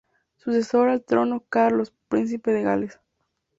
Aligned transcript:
Sucesor 0.37 0.89
al 0.89 1.03
trono: 1.03 1.45
Carlos, 1.47 1.93
príncipe 2.09 2.49
de 2.51 2.63
Gales. 2.63 2.99